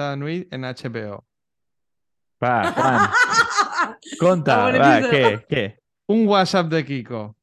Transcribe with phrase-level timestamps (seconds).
[0.00, 1.24] muchachada Nui en HBO.
[2.42, 3.10] Va, Juan,
[4.18, 5.64] conta, va, què, què?
[6.08, 7.36] Un WhatsApp de Kiko.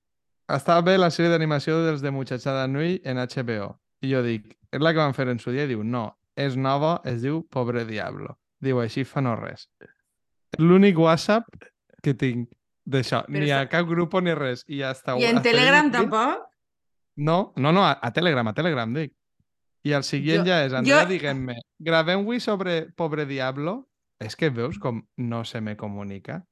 [0.50, 3.78] Està bé la sèrie d'animació dels de Muchachada Nui en HBO.
[4.02, 5.66] I jo dic, és la que van fer en su dia?
[5.68, 8.38] I diu, no, és nova, es diu Pobre Diablo.
[8.60, 9.68] Diu, així fa no res.
[10.58, 11.46] L'únic WhatsApp
[12.02, 12.50] que tinc
[12.88, 13.24] d'això.
[13.30, 14.64] Ni a està- cap grup ni res.
[14.68, 16.48] I hasta, I en Telegram tampoc?
[17.18, 19.14] No, no, no, a, a Telegram, a Telegram, dic.
[19.88, 23.80] I el següent Jo- ja és, Andrea, jo- diguem-me, gravem-ho sobre Pobre Diablo?
[24.20, 26.44] És que veus com no se me comunica?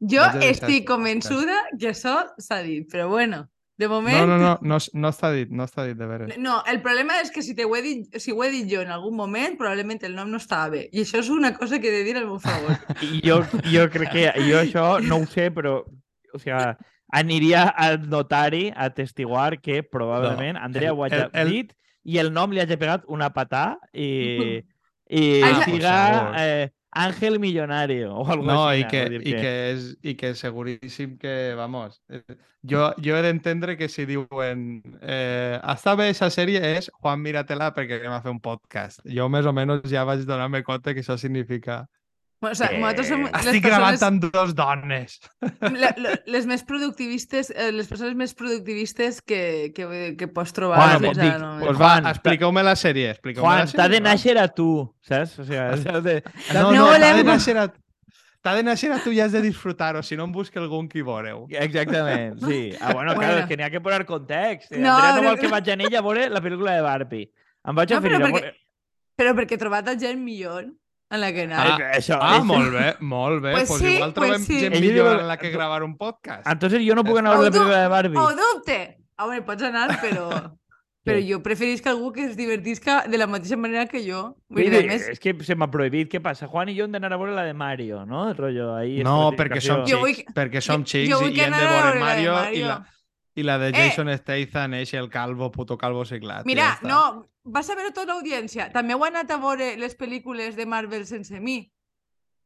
[0.00, 3.44] Jo estic convençuda que això s'ha dit, però bueno,
[3.78, 4.18] de moment...
[4.18, 6.34] No, no, no, no, no està dit, no està dit, de veres.
[6.38, 8.82] No, el problema és que si, te ho he dit, si ho he dit jo
[8.82, 10.82] en algun moment, probablement el nom no estava bé.
[10.92, 12.74] I això és una cosa que he de dir al meu favor.
[13.06, 15.78] I jo, jo crec que jo això no ho sé, però
[16.34, 16.74] o sigui,
[17.14, 21.72] aniria al notari a testiguar que probablement No, Andrea el- ho el- dit
[22.04, 24.62] i el nom li hagi pegat una patà i,
[25.08, 25.96] i por siga
[26.38, 28.84] eh, Ángel Millonario o algo No, així.
[28.84, 32.22] i que, i que és i que seguríssim que, vamos, eh,
[32.62, 34.62] jo, jo he d'entendre que si diuen
[35.02, 39.02] eh, està bé aquesta sèrie és Juan, míratela perquè anem a fer un podcast.
[39.10, 41.82] Jo més o menys ja vaig donar-me compte que això significa
[42.44, 45.18] O sigui, Eh, nosaltres som les estic gravant persones, amb dos dones.
[45.82, 50.98] le- le- les més productivistes, eh, les persones més productivistes que, que, que pots trobar
[50.98, 51.38] Bueno, dic, ara.
[51.38, 51.52] no?
[51.64, 53.14] Pues Juan, va, expliqueu-me la sèrie.
[53.36, 54.68] Juan, la t'ha de néixer a tu,
[55.02, 55.38] saps?
[55.38, 56.22] O sigui, has de...
[56.52, 57.68] No, No no, t'ha de volem- néixer a...
[58.44, 61.00] T'ha de néixer a tu i has de disfrutar-ho, si no em busca algun qui
[61.00, 61.46] veureu.
[61.48, 62.74] Exactament, sí.
[62.78, 63.20] Ah, bueno, Bueno.
[63.20, 64.70] claro, és que n'hi ha que posar context.
[64.72, 66.82] Eh, No, Andrea no no, vol que vaig a ella a veure la pel·lícula de
[66.84, 67.30] Barbie.
[67.64, 68.52] Em vaig No, oferir però perquè- veure...
[69.16, 70.66] Però perquè he trobat a gent millor
[71.14, 71.78] en la que Ah, anava.
[71.96, 73.52] això, Ah, això- molt bé, molt bé.
[73.52, 74.60] Pues Pues, sí, igual pues trobem sí.
[74.60, 76.46] gent Ell millor en la que gravar un podcast.
[76.46, 78.18] Entonces jo no puc anar a la pel·lícula de Barbie.
[78.18, 78.98] Oh, dubte!
[79.18, 80.28] Veure, pots anar, però...
[81.04, 84.38] Però jo preferisc algú que es divertisca de la mateixa manera que jo.
[84.48, 86.08] Vull dir, més, és que se m'ha prohibit.
[86.10, 86.46] Què passa?
[86.48, 88.22] Juan i jo hem d'anar a veure la de Mario, no?
[88.30, 89.02] El rotllo ahí...
[89.04, 89.82] No, perquè som.
[89.84, 91.74] Jo vull xics, perquè som jo- xics jo vull i que hem de anar a
[91.82, 92.66] veure de Mario, i Mario.
[92.68, 92.78] la,
[93.34, 93.90] i la de Eh!
[93.90, 98.14] Jason Statham, eixe, el calvo, puto calvo i Mira, ja no, vas a veure tota
[98.14, 98.70] l'audiència.
[98.72, 101.73] També heu anat a veure les pel·lícules de Marvel sense mi.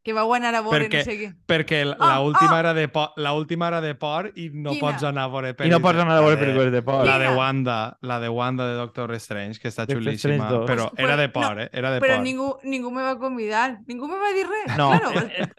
[0.09, 1.27] Que vau anar a veure Perquè- no sé què.
[1.47, 2.61] Perquè l- Ah, la última ah!
[2.61, 4.81] era de por, la última era de por i no Quina?
[4.81, 5.69] pots anar a veure I pel·lis.
[5.71, 7.05] no pots anar a veure La de- pel·lícules de por.
[7.05, 7.29] La de?
[7.37, 11.29] Wanda, la de Wanda de Doctor Strange, que està Doctor xulíssima, però Pues- era de
[11.29, 11.69] por, no, eh?
[11.75, 12.23] Era de Però por.
[12.25, 13.81] ningú, ningú me va convidar.
[13.87, 14.77] Ningú me va dir res.
[14.79, 14.89] No.
[14.99, 15.11] Claro,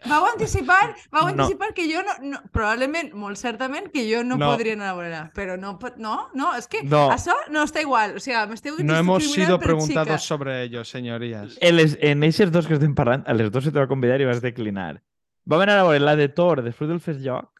[0.06, 1.44] vau anticipar, vau No.
[1.44, 2.42] anticipar que jo no, no...
[2.50, 4.50] Probablement, molt certament, que jo no, No.
[4.50, 7.08] podria anar a veure Però no, no, no, és que No.
[7.12, 8.16] això no està igual.
[8.16, 11.56] O sigui, m'esteu No hemos sido preguntados sobre ello, señorías.
[11.60, 14.20] En, les, en aquests dos que estem parlant, a les dos se te va convidar
[14.20, 15.02] i vas declinar.
[15.46, 17.50] Vam anar a veure la de Thor després del Fest Joc.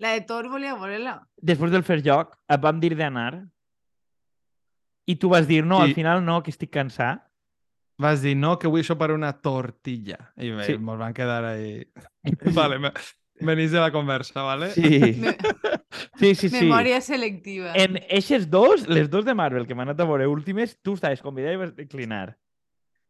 [0.00, 1.18] La de Thor volia veure-la.
[1.36, 3.44] Després del Fest Joc et vam dir d'anar
[5.06, 7.24] i tu vas dir, no, al I- final no, que estic cansat.
[8.00, 10.30] Vas dir, no, que vull sopar una tortilla.
[10.40, 10.78] I bé, Sí.
[10.78, 11.84] mos van quedar ahí...
[12.56, 12.92] vale, me...
[13.40, 14.70] venís de la conversa, ¿vale?
[14.70, 15.36] Sí, Me...
[16.16, 16.48] sí, sí.
[16.48, 16.64] sí.
[16.64, 17.72] Memòria selectiva.
[17.74, 21.20] En eixes dos, les dos de Marvel que m'han anat a veure últimes, tu estaves
[21.20, 22.38] convidat i vas declinar.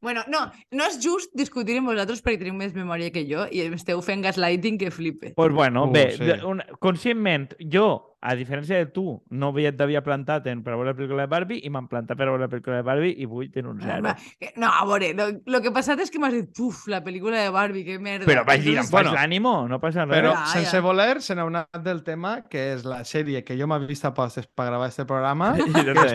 [0.00, 3.66] Bueno, no, no és just discutir amb vosaltres perquè teniu més memòria que jo i
[3.68, 5.34] esteu fent gaslighting que flipe.
[5.36, 6.30] Pues bueno, Uh, bé, sí.
[6.46, 10.96] un, conscientment, jo, a diferència de tu, no havia- t'havia plantat en, per veure la
[10.98, 13.70] pel·lícula de Barbie i m'han plantat per veure la pel·lícula de Barbie i vull tenir
[13.70, 14.02] un zero.
[14.04, 16.86] Va, que- No, a veure, lo, lo que ha passat és que m'has dit, puf,
[16.92, 18.26] la pel·lícula de Barbie, que merda.
[18.28, 20.18] Però vaig dir, em Bueno, l'ànimo, no passa res.
[20.18, 20.80] Però Ja, sense ja.
[20.84, 24.12] voler se n'ha anat del tema, que és la sèrie que jo m'he vist a
[24.12, 26.14] postes per gravar este programa, que és,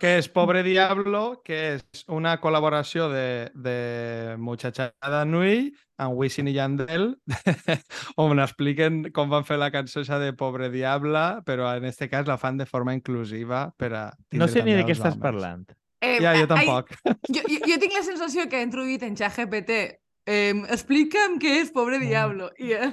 [0.00, 6.54] que és Pobre Diablo, que és una col·laboració de, de Muchachada Nui amb Wisin i
[6.56, 7.14] Yandel,
[8.16, 12.26] on expliquen com van fer la cançó esa de Pobre Diabla, però en este cas
[12.26, 15.22] la fan de forma inclusiva per a No sé ni de què estàs homes.
[15.22, 15.64] parlant.
[16.02, 16.90] Eh, Ja, jo ai, tampoc.
[17.34, 19.70] jo, jo, jo tinc la sensació que he introduït en ChatGPT
[20.26, 22.50] eh, explica'm què és Pobre Diablo.
[22.58, 22.92] I, eh,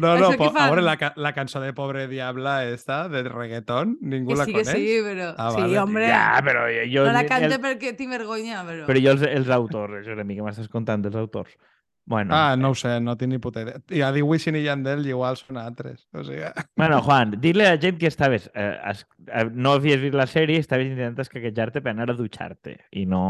[0.00, 0.70] No, no, po- a fan?
[0.70, 4.52] veure, la, ca- la cançó de Pobre Diabla esta, de reggaeton, ningú que la sí,
[4.54, 4.76] que coneix?
[4.78, 5.26] sí, però...
[5.36, 5.78] Ah, sí, vale.
[5.82, 6.06] hombre.
[6.08, 7.04] Ja, però jo...
[7.04, 8.86] no la el- cante perquè tinc vergonya, però...
[8.88, 11.52] Però jo els, els autors, Jeremy, que m'estàs contant dels autors.
[12.08, 13.82] Bueno, Ah, no ho sé, no tinc ni puta idea.
[13.92, 16.06] I a dir Wisin i Yandel igual són altres.
[16.16, 16.46] O sigui...
[16.80, 18.46] Bueno, Juan, dir-li a la gent que estaves...
[18.54, 22.16] Eh, es, eh, no havies vist la sèrie i estaves intentant escaquejar-te per anar a
[22.16, 22.78] dutxar-te.
[22.96, 23.22] I no...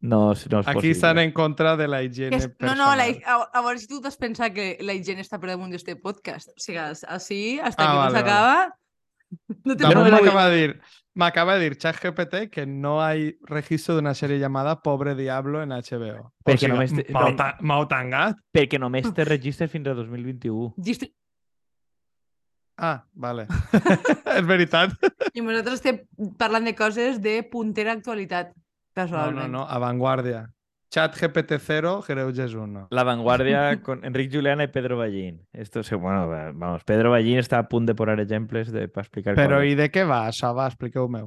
[0.00, 2.78] No, no és Aquí estan en contra de la higiene és, no, personal.
[2.78, 5.72] no, la, a, a veure si tu t'has pensat que la higiene està per damunt
[5.74, 6.52] d'este podcast.
[6.54, 8.60] O sigui, així, hasta Ah, que vale, no s'acaba...
[9.66, 10.76] No te Damunt m'acaba de dir,
[11.18, 15.70] m'acaba de dir ChatGPT que no hay registro de una serie llamada Pobre Diablo en
[15.70, 16.32] HBO.
[16.46, 18.38] Perquè o sigui, només m'heu ta- m'heu tangat?
[18.54, 20.74] Perquè només te registres fins a 2021.
[20.78, 21.10] Gist-
[22.80, 23.48] Ah, vale.
[24.38, 24.92] és veritat.
[25.34, 25.98] I nosaltres estem
[26.38, 28.62] parlant de coses de puntera actualitat, No,
[28.94, 29.50] casualment.
[29.50, 30.44] no, no, avantguàrdia.
[30.90, 32.88] Chat GPT-0, Greuges 1.
[32.90, 35.46] La Vanguardia con Enric Juliana y Pedro Ballín.
[35.52, 39.02] Esto se, bueno, va- vamos, Pedro Ballín está a punt de posar exemples de, per
[39.04, 40.54] explicar Però i de què va això?
[40.56, 41.26] Va, expliqueu-me.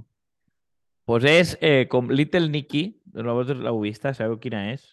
[1.05, 4.83] Pues és eh, com Little Nicky, vosaltres l'heu vista, sabeu quina és?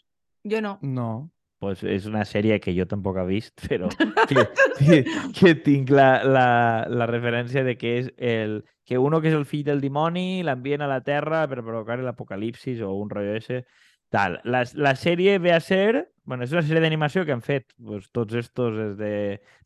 [0.44, 0.76] Jo no.
[0.82, 1.30] No.
[1.58, 3.88] Pues és una sèrie que jo tampoc he vist, però
[4.30, 4.44] que,
[4.78, 5.00] que,
[5.34, 6.48] que tinc la, la,
[6.88, 10.84] la referència de que és el, que uno que és el fill del dimoni l'envien
[10.84, 13.64] a la Terra per provocar l'apocalipsis o un rotllo ese.
[14.08, 14.38] Tal.
[14.44, 16.08] La, la sèrie ve a ser...
[16.28, 19.12] Bueno, és una sèrie d'animació que han fet pues, tots estos des de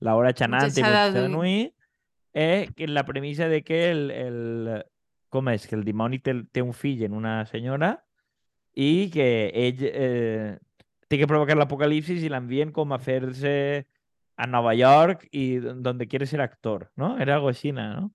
[0.06, 0.84] la hora xanant i
[1.16, 1.30] Dui.
[1.32, 1.54] Nui,
[2.38, 4.84] eh, que la premissa de que el, el,
[5.32, 5.66] com és?
[5.66, 7.96] Que el dimoni té, té un fill en una senyora
[8.78, 9.26] i que
[9.58, 10.54] ell eh,
[11.10, 13.54] té que provocar l'apocalipsis i l'envien com a fer-se
[14.38, 17.18] a Nova York i donde quiere ser actor, ¿no?
[17.18, 18.12] Era algo així, ¿no?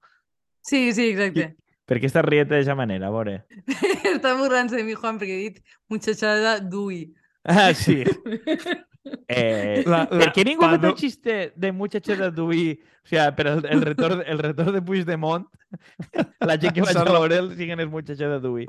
[0.62, 1.56] Sí, sí, exacte.
[1.88, 3.38] Per què estàs rient d'aquesta manera, a veure?
[4.14, 7.06] Està burlant-se de mi, Juan, perquè he dit muchachada Dui.
[7.48, 8.04] Ah, sí.
[9.32, 12.74] Eh, La- per la- què ningú ha fet el xiste de muchachada d'Ui?
[13.06, 15.46] O sea, per el, el, retorn, el retorn de Puigdemont,
[16.50, 18.66] la gent que vaig a Solo- veure'l siguen els muchachada d'Ui.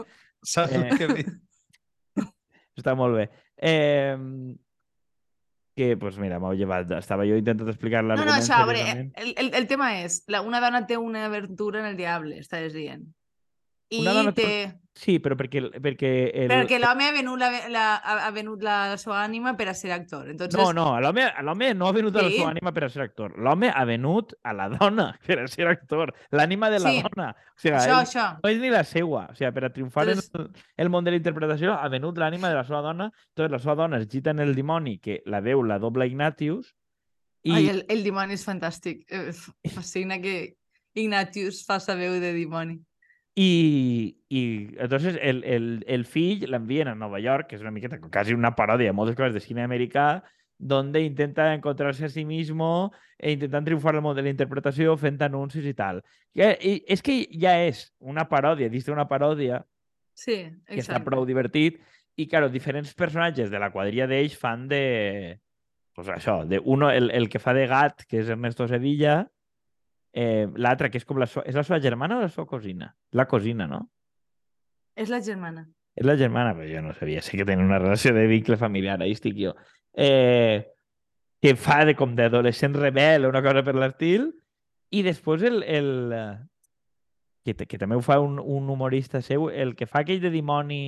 [0.46, 0.92] Saps Eh.
[0.94, 1.32] què dic?
[2.78, 3.24] Està molt bé.
[3.58, 4.14] Eh,
[5.78, 6.90] que, pues mira, m'heu llevat.
[6.98, 9.12] Estava jo intentant explicar No, no, l'argument això, a veure, seriosament.
[9.22, 12.74] el, el, el tema és, la, una dona té una aventura en el diable, estàs
[12.74, 13.06] dient.
[13.90, 14.80] I Una té-.
[14.98, 16.48] Sí, però perquè, perquè el...
[16.50, 20.26] Perquè l'home ha venut la, la, ha venut la seva ànima per a ser actor.
[20.28, 22.40] Entonces, No, no, l'home no ha venut a la Sí.
[22.40, 23.36] seva ànima per a ser actor.
[23.38, 26.12] L'home ha venut a la dona per a ser actor.
[26.32, 27.02] L'ànima de la Sí.
[27.06, 27.28] dona.
[27.30, 28.26] O sigui, això, ell això.
[28.42, 29.28] no és ni la seua.
[29.30, 30.50] O sigui, per a triomfar en Entonces- el,
[30.84, 33.12] el món de la interpretació ha venut l'ànima de la seva dona.
[33.30, 36.74] Entonces, la seva dona es gita en el dimoni, que la veu la doble Ignatius,
[37.44, 39.06] i, Ai, el, el dimoni és fantàstic.
[39.08, 39.30] Eh,
[39.70, 40.56] Fascina que
[40.98, 42.80] Ignatius faça veu de dimoni.
[43.38, 44.40] I, i
[44.82, 48.56] entonces el, el, el fill l'envien a Nova York, que és una miqueta quasi una
[48.58, 50.24] paròdia de moltes coses de cine americà,
[50.58, 55.20] donde intenta encontrarse a sí mismo e intentant triomfar al món de la interpretació fent
[55.22, 56.02] anuncis i tal.
[56.34, 59.62] Que, i, és que ja és una paròdia, dins d'una paròdia
[60.18, 61.06] Sí, que està exacte.
[61.06, 61.78] prou divertit
[62.18, 65.38] i, claro, diferents personatges de la quadrilla d'ells fan de...
[65.94, 69.28] Pues això, de uno, el, el que fa de gat, que és Ernesto Sevilla,
[70.18, 71.44] eh, l'altre, que és com la sua...
[71.46, 72.90] És la seva germana o la seva cosina?
[73.14, 73.84] La cosina, no?
[74.98, 75.62] És la germana.
[75.98, 77.22] És la germana, però jo no sabia.
[77.22, 79.54] Sé que tenen una relació de vincle familiar, ahí estic jo.
[79.94, 80.66] Eh,
[81.42, 84.28] que fa de com d'adolescent rebel o una cosa per l'estil.
[84.90, 85.62] I després el...
[85.62, 86.36] el eh,
[87.48, 90.82] que, que també ho fa un, un humorista seu, el que fa aquell de dimoni...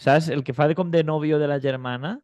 [0.00, 0.30] Saps?
[0.32, 2.16] El que fa de com de novio de la germana.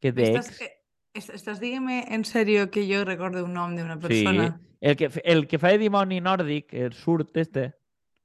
[0.00, 0.60] Que Estàs, d'ex.
[0.60, 0.75] eh, est-
[1.18, 4.06] estàs dient-me en sèrio que jo recordo un nom d'una Sí.
[4.08, 4.60] persona?
[4.80, 7.72] El que, el que fa de dimoni nòrdic, el surt este.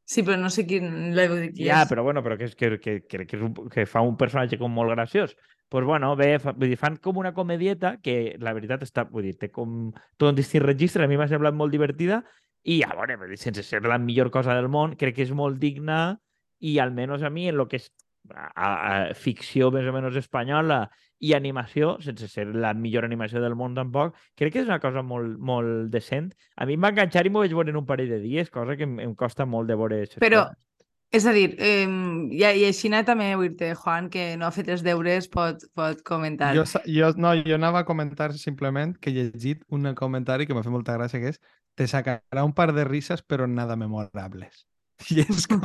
[0.05, 1.89] Sí, però no sé quin l'he dit qui Ja, és.
[1.89, 4.57] però bueno, però que, és, que, que, que, que, és un, que fa un personatge
[4.59, 5.35] com molt graciós.
[5.71, 9.23] pues bueno, bé, fa, vull dir, fan com una comedieta que la veritat està, vull
[9.23, 12.25] dir, té com tot un distint registre, a mi m'ha semblat molt divertida
[12.63, 15.31] i, a veure, vull dir, sense ser la millor cosa del món, crec que és
[15.31, 16.17] molt digna
[16.59, 17.87] i almenys a mi en lo que és
[18.35, 20.89] a, a, ficció més o menys espanyola
[21.21, 25.03] i animació, sense ser la millor animació del món tampoc, crec que és una cosa
[25.05, 26.31] molt, molt decent.
[26.57, 28.75] A mi em va enganxar i m'ho vaig veure en un parell de dies, cosa
[28.79, 30.01] que em, em costa molt de veure.
[30.01, 30.89] aquestes Però, coses.
[31.13, 34.73] és a dir, eh, i, i així també vull dir Juan, que no ha fet
[34.73, 36.55] els deures, pot, pot comentar.
[36.57, 40.65] Jo, jo, no, jo anava a comentar simplement que he llegit un comentari que m'ha
[40.65, 41.41] fet molta gràcia, que és
[41.75, 44.65] te sacarà un par de risas, però nada memorables.
[45.09, 45.63] I és com...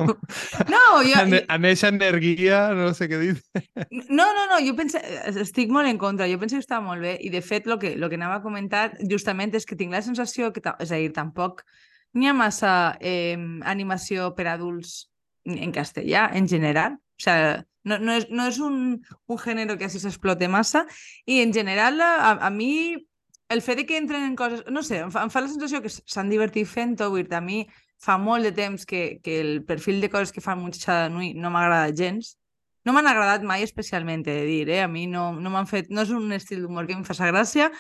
[0.73, 3.35] No, jo, en, en eixa energia, no sé què dir.
[4.09, 5.01] No, no, no, jo penso,
[5.43, 7.95] estic molt en contra, jo penso que està molt bé i de fet el que,
[8.01, 11.13] lo que anava a comentar justament és que tinc la sensació que, és a dir,
[11.17, 11.65] tampoc
[12.17, 13.37] n'hi ha massa eh,
[13.69, 15.07] animació per adults
[15.47, 16.97] en castellà, en general.
[16.97, 18.79] O sea, no, no, és, no és un,
[19.31, 20.85] un gènere que així s'explote massa
[21.25, 22.97] i en general a, a mi
[23.49, 24.65] el fet de que entren en coses...
[24.73, 27.61] No sé, em fa, em fa la sensació que s'han divertit fent-ho, a mi
[28.03, 31.51] fa molt de temps que, que el perfil de coses que fan Muchachada Nui no
[31.51, 32.37] m'agrada gens.
[32.87, 34.83] No m'han agradat mai especialment, he de dir, eh?
[34.85, 35.89] A mi no, no m'han fet...
[35.91, 37.71] No és un estil d'humor que em faça gràcia,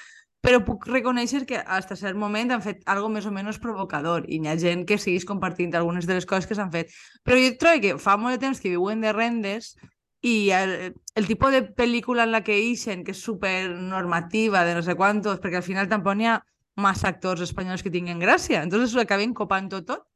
[0.43, 4.27] però puc reconèixer que fins a cert moment han fet algo més o menys provocador
[4.31, 6.91] i hi ha gent que segueix compartint algunes de les coses que s'han fet.
[7.27, 9.75] Però jo trobo que fa molt de temps que viuen de rendes
[10.23, 10.75] i el,
[11.15, 14.95] el tipus de pel·lícula en la que ixen, que és super normativa, de no sé
[14.99, 16.41] quantos, perquè al final tampoc n'hi ha
[16.76, 20.06] massa actors espanyols que tinguin gràcia, entonces ho acaben copant tot, tot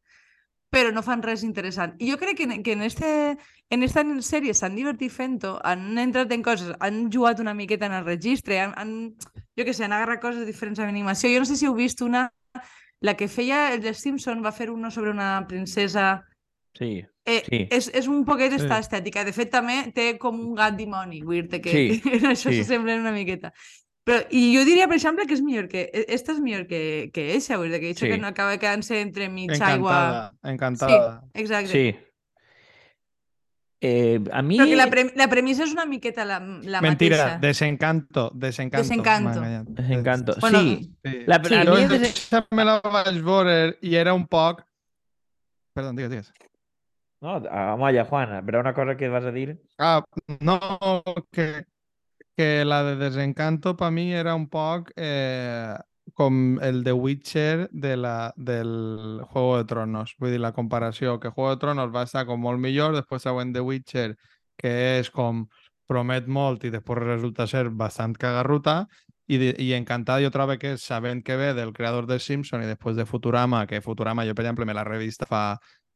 [0.71, 1.97] però no fan res interessant.
[1.99, 3.37] I jo crec que en, que en, este,
[3.75, 7.97] en esta sèrie s'han divertit fent-ho, han entrat en coses, han jugat una miqueta en
[7.99, 8.93] el registre, han, han
[9.59, 11.33] jo què sé, han agarrat coses diferents en animació.
[11.35, 12.29] Jo no sé si heu vist una,
[13.03, 16.25] la que feia el de Simpson va fer uno sobre una princesa
[16.79, 17.67] Sí, Eh, Sí.
[17.71, 18.63] és, és un poquet Sí.
[18.63, 19.25] esta estètica.
[19.25, 22.77] De fet, també té com un gat dimoni, vull dir que Sí, en això sí.
[22.77, 23.53] una miqueta.
[24.05, 25.83] Però, I jo diria, per exemple, que és millor que...
[25.93, 28.13] e- Esta és millor que, que eixa, vull dir que eixa Sí.
[28.13, 30.33] que no acaba quedant-se entre mig aigua...
[30.43, 31.11] Encantada, encantada.
[31.35, 31.69] Exacte.
[31.75, 31.85] sí.
[33.83, 34.59] Eh, a mi...
[34.59, 36.37] Però que la, pre la premissa és una miqueta la,
[36.69, 37.39] la Mentira, mateixa.
[37.41, 38.83] desencanto, desencanto.
[38.85, 39.41] Desencanto.
[39.73, 40.35] Desencanto.
[40.41, 41.23] Bueno, sí, Sí.
[41.27, 41.55] La- Sí.
[41.55, 44.61] a Jo mi és- aquesta me la vaig veure i era un poc...
[45.73, 46.33] Perdó, digues, digues.
[47.23, 49.57] No, Amaya, Juan, però una cosa que vas a dir...
[49.79, 50.05] Ah,
[50.41, 50.59] no,
[51.33, 51.65] que,
[52.41, 55.77] que la de Desencanto per mi era un poc eh,
[56.17, 60.15] com el de Witcher de la, del Juego de Tronos.
[60.17, 63.53] Vull dir, la comparació, que Juego de Tronos va estar com molt millor, després següent
[63.53, 64.15] de Witcher,
[64.57, 65.45] que és com
[65.85, 68.87] promet molt i després resulta ser bastant cagarruta,
[69.29, 72.97] i, i encantada jo trobo que sabent que ve del creador de Simpson i després
[72.97, 75.45] de Futurama, que Futurama jo, per exemple, me la revista fa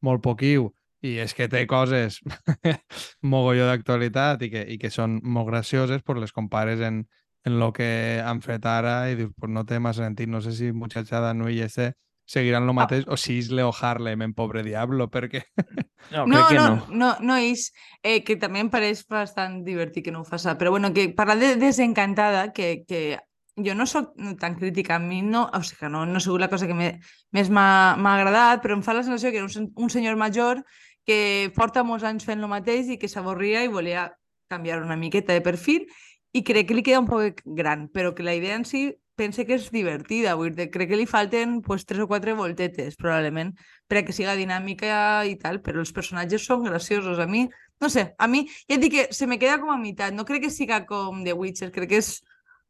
[0.05, 0.75] molt poquiu,
[1.05, 2.21] i és que té coses
[3.33, 7.05] mogolló d'actualitat i, que, i que són molt gracioses, pues les compares en,
[7.45, 10.31] en lo que han fet ara i dius, pues no té massa sentit.
[10.33, 11.93] No sé si Muchachada Nui i este
[12.25, 15.45] seguiran lo mateix o si és Leo Harlem en Pobre Diablo, perquè...
[16.13, 16.87] No, No, que no, no.
[17.01, 17.71] no, no és,
[18.03, 21.41] eh, que també em pareix bastant divertit que no ho faça, però bueno, que parlant
[21.41, 23.17] de Desencantada, que, que
[23.57, 26.43] jo no sóc tan crítica, a mi no, o sigui, que no, no ha sigut
[26.43, 26.91] la cosa que me,
[27.33, 30.61] més m'ha agradat, però em fa la sensació que era un, un senyor major
[31.07, 34.11] que porta molts anys fent el mateix i que s'avorria i volia
[34.49, 35.87] canviar una miqueta de perfil
[36.35, 39.45] i crec que li queda un poc gran, però que la idea en si pense
[39.47, 43.53] que és divertida, vull dir, crec que li falten pues, tres o quatre voltetes, probablement,
[43.87, 47.21] per a que siga dinàmica i tal, però els personatges són graciosos.
[47.23, 47.45] A mi,
[47.81, 50.15] no sé, a mi, ja et dic que se me queda com a meitat.
[50.15, 52.17] No crec que siga com The Witcher, crec que és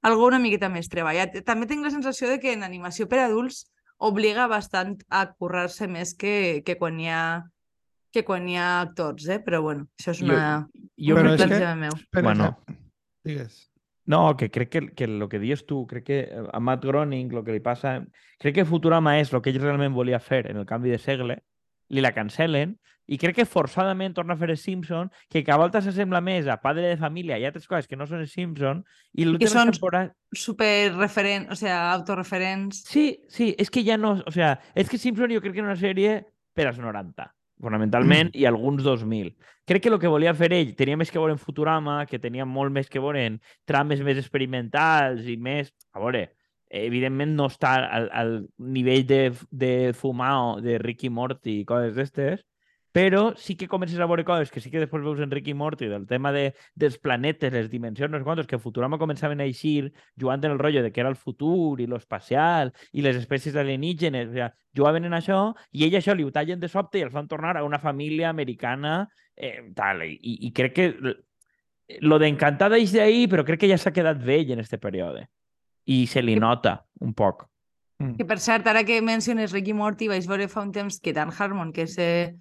[0.05, 1.41] algo una miqueta més treballat.
[1.49, 3.64] També tinc la sensació de que en animació per adults
[4.05, 7.25] obliga bastant a currar-se més que, que quan hi ha
[8.14, 9.40] que quan hi ha actors, eh?
[9.44, 10.49] Però bueno, això és Jo- una...
[10.97, 11.94] Jo és crec que- meu.
[12.11, 12.52] Per Bueno.
[13.25, 13.64] Digues.
[14.06, 17.30] No, que crec que, que lo que dius tu, crec que eh, a Matt Groening
[17.33, 18.02] lo que li passa...
[18.38, 21.38] Crec que Futurama és el que ell realment volia fer en el canvi de segle,
[21.88, 22.75] li la cancelen,
[23.09, 26.59] i crec que forçadament torna a fer els Simpson, que cada volta s'assembla més a
[26.61, 28.83] Padre de Família i altres coses que no són els Simpson,
[29.16, 30.12] i l'última són- temporada...
[30.37, 32.85] Super referent, o sea, autorreferents.
[32.88, 34.18] Sí, sí, és que ja no...
[34.26, 36.18] O sea, és que Simpson jo crec que era una sèrie
[36.52, 37.30] per als 90,
[37.64, 39.33] fonamentalment, i alguns 2000.
[39.64, 42.44] Crec que el que volia fer ell tenia més que veure en Futurama, que tenia
[42.44, 45.73] molt més que veure en trames més experimentals i més...
[45.97, 46.26] A veure,
[46.75, 52.44] evidentment no està al, al nivell de, de fumao de Ricky Morty i coses d'estes,
[52.94, 55.88] però sí que comences a veure coses que sí que després veus en Ricky Morty
[55.90, 59.88] del tema de, dels planetes, les dimensions, no sé quantos, que Futurama començaven a eixir
[60.14, 64.30] jugant en el rotllo de que era el futur i l'espacial i les espècies alienígenes,
[64.30, 64.46] o sigui,
[64.78, 65.40] jugaven en això
[65.74, 68.30] i ell això li ho tallen de sobte i els fan tornar a una família
[68.30, 70.86] americana eh, tal, i, i crec que
[71.98, 75.26] lo d'encantada és d'ahir, però crec que ja s'ha quedat vell en este període
[75.90, 77.42] i se li nota un poc.
[77.98, 78.14] Mm.
[78.22, 81.34] Que per cert, ara que menciones Ricky Morty, vaig veure fa un temps que Dan
[81.34, 82.34] Harmon, que és eh,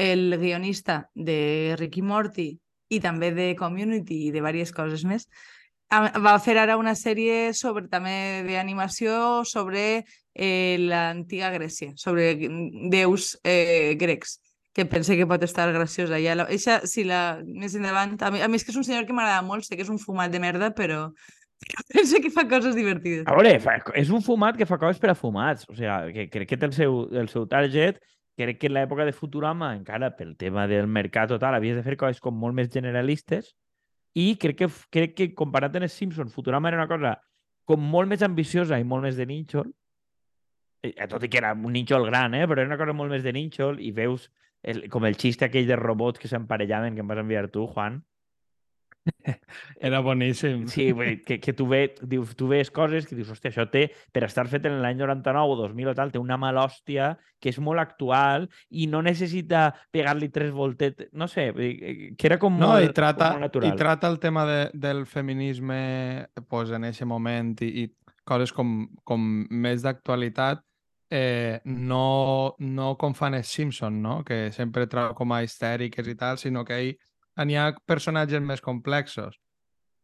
[0.00, 2.50] el guionista de Ricky Morty
[2.90, 5.28] i també de Community i de diverses coses més,
[5.90, 10.04] va fer ara una sèrie sobre també d'animació sobre
[10.34, 12.36] eh, l'antiga Grècia, sobre
[12.92, 14.38] déus eh, grecs
[14.72, 16.20] que pense que pot estar graciosa.
[16.22, 18.86] Ja la, eixa, si la, més endavant, a mi, a mi és que és un
[18.86, 21.08] senyor que m'agrada molt, sé que és un fumat de merda, però,
[21.92, 23.26] penso que fa coses divertides.
[23.26, 25.66] A veure, fa, és un fumat que fa coses per a fumats.
[25.68, 27.98] O sigui, que crec que té el seu, el seu target.
[28.40, 31.98] Crec que en l'època de Futurama, encara pel tema del mercat total, havies de fer
[32.00, 33.52] coses com molt més generalistes
[34.16, 37.18] i crec que, crec que comparat amb els Simpsons, Futurama era una cosa
[37.68, 39.68] com molt més ambiciosa i molt més de nínxol,
[40.82, 42.46] Eh, tot i que era un nínxol gran, eh?
[42.48, 44.30] però era una cosa molt més de nínxol i veus
[44.62, 47.98] el, com el xiste aquell de robots que s'emparellaven que em vas enviar tu, Juan,
[49.80, 50.66] Era boníssim.
[50.68, 53.66] Sí, vull dir, que, que tu, ve, dius, tu veus coses que dius, hòstia, això
[53.72, 57.14] té, per estar fet en l'any 99 o 2000 o tal, té una mala hòstia
[57.40, 62.30] que és molt actual i no necessita pegar-li tres voltetes, no sé, vull dir, que
[62.30, 63.78] era com No, molt, i trata, com molt i natural.
[63.80, 65.80] trata el tema de, del feminisme
[66.48, 70.60] pues, en aquest moment i, i coses com, com més d'actualitat,
[71.10, 74.20] eh, no, no com fan els Simpson, no?
[74.24, 76.92] que sempre trau com a histèriques i tal, sinó que ell
[77.44, 79.38] n'hi ha personatges més complexos.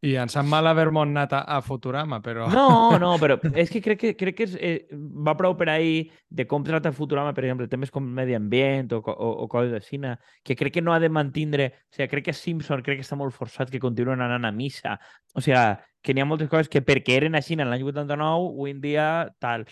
[0.05, 2.51] I ens sap mal haver-nos anat a, a Futurama, però...
[2.53, 2.67] No,
[3.03, 6.45] no, però és que crec que, crec que és, eh, va prou per ahir de
[6.47, 9.99] com trata Futurama, per exemple, temes com medi ambient o, o, o coses així,
[10.45, 11.71] que crec que no ha de mantindre...
[11.89, 14.99] O sigui, crec que Simpson crec que està molt forçat que continuen anant a missa.
[15.35, 15.65] O sigui,
[16.05, 19.07] que n'hi ha moltes coses que perquè eren així en l'any 89, avui en dia
[19.43, 19.65] tal.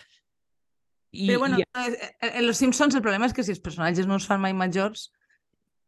[1.14, 4.08] I, Però bueno, i eh, en Los Simpsons el problema és que si els personatges
[4.10, 5.12] no es fan mai majors,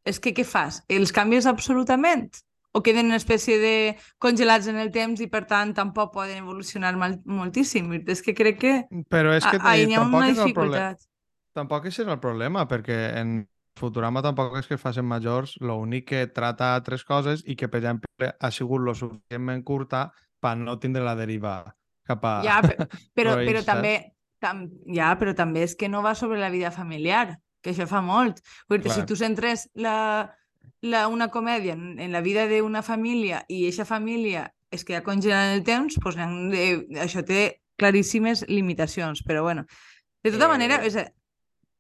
[0.07, 0.83] és que què fas?
[0.89, 2.29] Els canvies absolutament?
[2.77, 3.75] O queden una espècie de
[4.21, 7.89] congelats en el temps i, per tant, tampoc poden evolucionar mal, moltíssim?
[8.05, 8.73] És que crec que
[9.13, 10.91] Però és que ahí hi ha tampoc una és el problema.
[10.91, 11.07] dificultat.
[11.57, 13.39] Tampoc és el problema, perquè en
[13.77, 17.83] Futurama tampoc és que es facin majors, l'únic que trata altres coses i que, per
[17.83, 20.07] exemple, ha sigut lo suficientment curta
[20.41, 21.59] per no tindre la deriva
[22.07, 22.37] cap a...
[22.45, 22.77] Ja, pe-
[23.17, 23.69] però, però saps?
[23.69, 23.95] també,
[24.41, 28.03] tam, ja, però també és que no va sobre la vida familiar, que això fa
[28.03, 28.43] molt.
[28.69, 29.07] Vull dir, si Clar.
[29.07, 30.33] tu centres la,
[30.83, 35.53] la, una comèdia en, en la vida d'una família i aquesta família es queda congelada
[35.53, 36.67] en el temps, doncs, de,
[37.03, 39.67] això té claríssimes limitacions, però bueno.
[40.25, 40.97] De tota Eh, manera, és,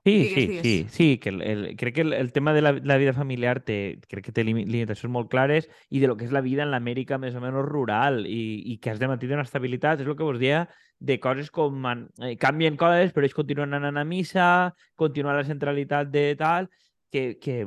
[0.06, 0.62] Sí, Digues, sí, digues.
[0.62, 3.58] sí, sí, que el, el- crec que el, el tema de la, la vida familiar
[3.66, 6.62] té, crec que té limi- limitacions molt clares i de lo que és la vida
[6.62, 10.06] en l'Amèrica més o menys rural i, i que has de mantenir una estabilitat, és
[10.06, 10.68] el que vos dia
[11.02, 14.46] de coses com man, eh, canvien coses però ells continuen anant a missa,
[14.94, 16.70] continua la centralitat de tal,
[17.10, 17.66] que, que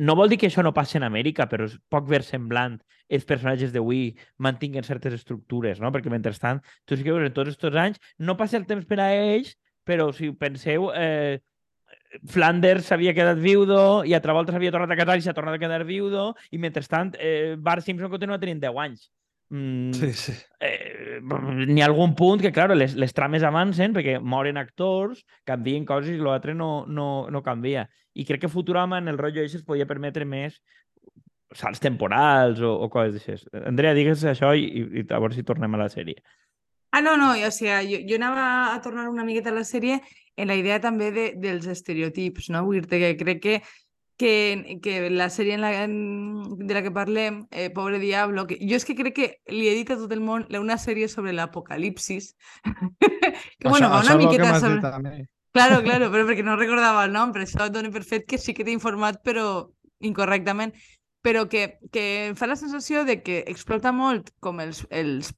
[0.00, 2.78] no vol dir que això no passi en Amèrica, però és poc versemblant
[3.10, 5.92] els personatges d'avui mantinguen certes estructures, no?
[5.92, 9.00] Perquè mentrestant, tu sí que veus en tots aquests anys, no passa el temps per
[9.04, 11.40] a ells, però si penseu, eh,
[12.26, 15.62] Flanders s'havia quedat viudo i altra volta s'havia tornat a casar i s'ha tornat a
[15.62, 19.08] quedar viudo i mentrestant eh, Bart Simpson continua tenint 10 anys.
[19.50, 20.32] Mm, Sí, sí.
[20.62, 25.84] eh, n'hi ha algun punt que, claro, les, les trames avancen perquè moren actors, canvien
[25.86, 27.88] coses i l'altre no, no, no canvia.
[28.14, 30.60] I crec que Futurama en el rotllo ese es podia permetre més
[31.54, 33.64] salts temporals o, o coses d'això.
[33.66, 36.22] Andrea, digues això i, i, i a veure si tornem a la sèrie.
[36.94, 40.00] Ah, no, no, o sigui, jo, jo anava a tornar una miqueta a la sèrie
[40.36, 42.64] en la idea també de, dels estereotips, no?
[42.66, 43.56] Vull dir que crec que,
[44.20, 45.96] que, que la sèrie en la, en,
[46.58, 49.74] de la que parlem, eh, Pobre Diablo, que jo és que crec que li he
[49.78, 52.34] dit a tot el món una sèrie sobre l'apocalipsis,
[53.58, 55.14] que bueno, va una això el que miqueta sobre...
[55.16, 55.28] dit.
[55.52, 58.38] Claro, claro, però perquè no recordava el nom, per això et dono per fet que
[58.38, 59.66] sí que t'he informat, però
[60.06, 60.76] incorrectament.
[61.26, 65.34] Però que, que em fa la sensació de que explota molt com els, els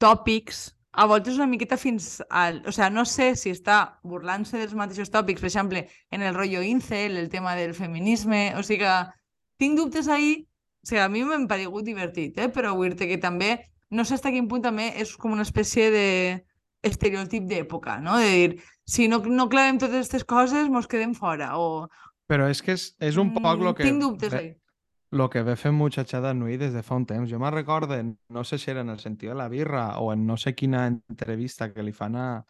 [0.00, 2.62] tòpics, a voltes una miqueta fins al...
[2.66, 6.62] O sea, no sé si està burlant-se dels mateixos tòpics, per exemple, en el rotllo
[6.66, 8.94] incel, el tema del feminisme, o sigui que
[9.60, 10.48] tinc dubtes ahí,
[10.82, 12.48] o sigui, a mi m'ha paregut divertit, eh?
[12.50, 13.56] però vull dir que també,
[13.90, 16.06] no sé fins a quin punt també és com una espècie de
[16.82, 18.16] estereotip d'època, no?
[18.18, 21.86] De dir, si no, no clavem totes aquestes coses, mos quedem fora, o...
[22.30, 23.86] Però és que és, és un poc Mm, lo que...
[23.86, 24.54] Tinc dubtes ahí.
[25.10, 27.30] Lo que ve fent Muchachada Nui des de fa un temps.
[27.30, 30.26] Jo me'n recorde, no sé si era en el sentit de la birra o en
[30.26, 32.44] no sé quina entrevista que li fan a,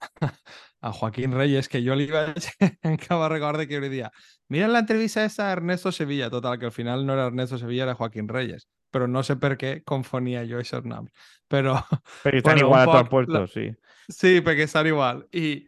[0.80, 2.48] a Joaquín Reyes, que jo li vaig
[2.82, 4.10] encara recorde que li dia
[4.48, 7.84] mira la entrevista esta a Ernesto Sevilla, total, que al final no era Ernesto Sevilla,
[7.84, 8.68] era Joaquín Reyes.
[8.90, 11.10] Però no sé per què confonia jo aquests noms.
[11.48, 11.74] Però
[12.24, 13.70] Perquè estan Bueno, igual a poc puesto, la- sí.
[14.08, 15.24] Sí, perquè estan igual.
[15.32, 15.66] I,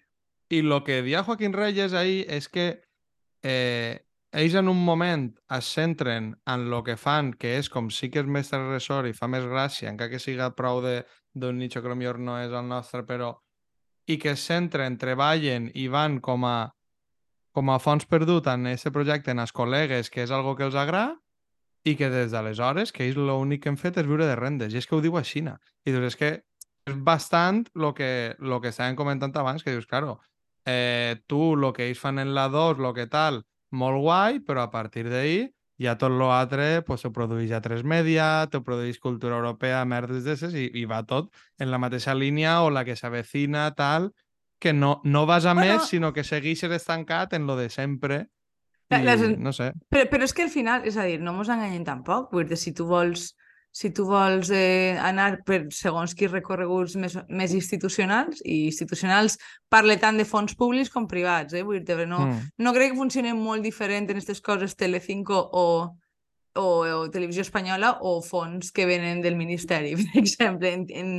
[0.55, 2.81] i lo que dia Joaquín Reyes ahí és que
[3.43, 8.11] eh, ells en un moment es centren en lo que fan, que és com sí
[8.12, 11.88] que és més transgressor i fa més gràcia, encara que siga prou d'un nicho que
[11.88, 13.35] potser no és el nostre, però
[14.09, 16.59] i que es centren, treballen i van com a
[17.53, 20.77] com a fons perdut en aquest projecte en els col·legues, que és algo que els
[20.79, 21.17] agrada,
[21.88, 24.79] i que des d'aleshores, que ells l'únic que han fet és viure de rendes, i
[24.79, 25.57] és que ho diu a Xina.
[25.85, 26.31] I dius, és que
[26.88, 30.19] és bastant el que, lo que estàvem comentant abans, que dius, claro,
[30.67, 34.63] eh, tu, el que ells fan en la 2, lo que tal, molt guai, però
[34.65, 39.37] a partir d'ahir ja tot l'altre pues, ho produeix a 3 Media, t'ho produeix cultura
[39.39, 43.69] europea, merdes d'esses, i, i va tot en la mateixa línia o la que s'avecina,
[43.79, 44.11] tal,
[44.59, 48.27] que no, no vas a Bueno- més, sinó que segueixes estancat en lo de sempre.
[48.91, 49.73] I, les- no sé.
[49.93, 52.33] Però, però és que al final, és a dir, no mos enganyem tampoc.
[52.33, 53.35] Vull dir, si tu vols,
[53.79, 59.37] si tu vols eh, anar per segons quins recorreguts més, més institucionals, i institucionals
[59.71, 61.62] parle tant de fons públics com privats, eh?
[61.62, 62.41] Vull dir, no, Mm.
[62.59, 65.67] no crec que funcioni molt diferent en aquestes coses Telecinco o,
[66.59, 71.12] o, o Televisió Espanyola o fons que venen del Ministeri, per exemple, en, en,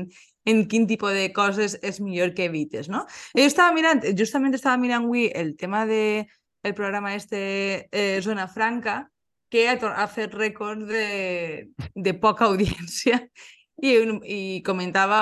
[0.45, 3.05] en quin tipus de coses és millor que evites, no?
[3.37, 6.27] Jo estava mirant, justament estava mirant avui el tema de
[6.63, 9.05] el programa este eh, Zona Franca,
[9.49, 13.19] que ha, fet rècord de, de poca audiència
[13.81, 13.93] i,
[14.29, 15.19] i comentava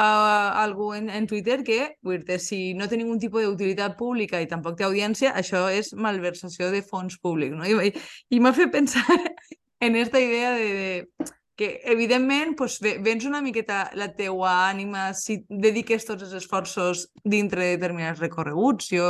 [0.61, 4.77] algú en, en Twitter que dir, si no té ningun tipus d'utilitat pública i tampoc
[4.77, 7.55] té audiència, això és malversació de fons públics.
[7.55, 7.65] No?
[7.67, 7.93] I,
[8.29, 9.05] i m'ha fet pensar
[9.85, 15.09] en aquesta idea de, de que evidentment pues, ve- vens una miqueta la teua ànima
[15.17, 18.91] si dediques tots els esforços dintre de determinats recorreguts.
[18.93, 19.09] Jo,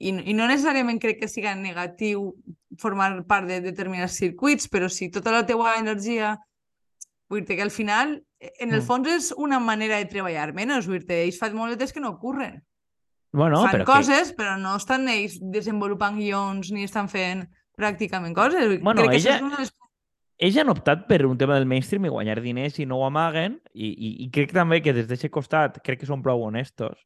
[0.00, 2.30] i, I no necessàriament crec que siga negatiu
[2.78, 6.38] formar part de determinats circuits, però si tota la teua energia
[7.30, 8.86] Vull dir que al final, en el Mm.
[8.86, 10.88] fons, és una manera de treballar menys.
[10.88, 12.64] Vull dir ells fan molt de temps que no ocurren.
[13.32, 17.44] Bueno, fan però, coses, però no estan ells desenvolupant guions ni estan fent...
[17.46, 18.80] que, pràcticament coses.
[18.82, 19.70] Bueno, crec que ella- això és una de les...
[20.38, 23.60] ells han optat per un tema del mainstream i guanyar diners i no ho amaguen
[23.72, 26.98] i, i, i crec també que des d'aquest costat crec que són prou honestos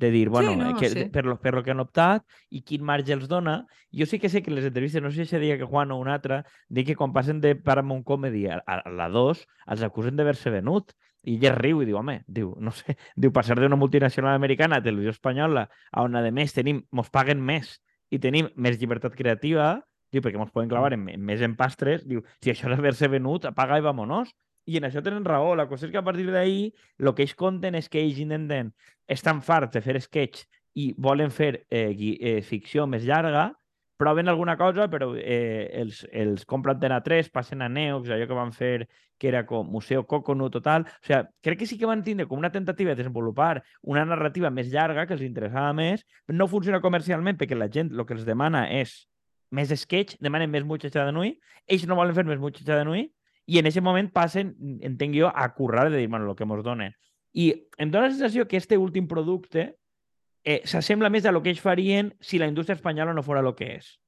[0.00, 1.04] de dir, bueno, no, eh, que, sí.
[1.12, 3.60] per, lo, per lo que han optat i quin marge els dona.
[3.92, 6.08] Jo sí que sé que les entrevistes, no sé si dia que Juan o un
[6.08, 6.40] altre,
[6.72, 9.44] dic que quan passen de Paramount Comedy a, a, a la 2,
[9.76, 10.96] els acusen d'haver-se venut.
[11.20, 14.80] I ella es riu i diu, home, diu, no sé, diu, passar d'una multinacional americana
[14.80, 17.76] a televisió espanyola a on, a més, tenim, mos paguen més
[18.08, 19.74] i tenim més llibertat creativa,
[20.10, 23.44] diu, perquè mos poden clavar en, en més empastres, diu, si això és haver-se venut,
[23.52, 24.32] apaga i vamonos.
[24.70, 25.54] I en això tenen raó.
[25.56, 28.74] La cosa és que a partir d'ahir el que ells conten és que ells intenten,
[29.10, 30.46] estan farts de fer sketch
[30.78, 33.50] i volen fer eh, eh, ficció més llarga,
[34.00, 38.38] proven alguna cosa, però eh, els, els compren Antena 3, passen a Neox, allò que
[38.38, 38.86] van fer
[39.20, 40.86] que era com Museu Coconut total.
[40.88, 44.48] O sigui, crec que sí que van tindre com una tentativa de desenvolupar una narrativa
[44.48, 46.06] més llarga, que els interessava més.
[46.32, 49.02] No funciona comercialment perquè la gent el que els demana és
[49.52, 51.34] més sketch, demanen més mutxatxa de nui,
[51.68, 53.04] ells no volen fer més mutxatxa de nui,
[53.50, 54.54] i en aquest moment passen,
[54.86, 56.96] entenc jo, a currar de dir, bueno, el que ens donen.
[57.32, 59.76] I em dóna la sensació que este últim producte
[60.44, 63.54] eh, s'assembla més a lo que ells farien si la indústria espanyola no fora el
[63.54, 63.98] que és.